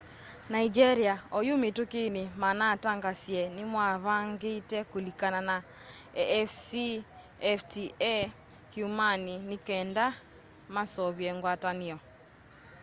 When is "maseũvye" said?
10.73-11.29